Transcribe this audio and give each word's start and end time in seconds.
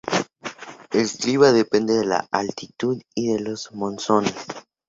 El 0.89 1.07
clima 1.11 1.51
depende 1.51 1.95
de 1.95 2.05
la 2.05 2.27
altitud 2.31 2.99
y 3.13 3.33
de 3.33 3.39
los 3.39 3.71
monzones. 3.73 4.33